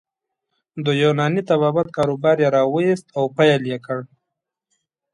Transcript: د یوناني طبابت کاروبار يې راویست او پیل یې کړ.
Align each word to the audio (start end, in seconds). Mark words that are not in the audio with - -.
د 0.85 0.87
یوناني 1.03 1.41
طبابت 1.49 1.87
کاروبار 1.97 2.35
يې 2.43 2.47
راویست 2.55 3.05
او 3.17 3.23
پیل 3.37 3.61
یې 3.71 3.77
کړ. 3.85 3.99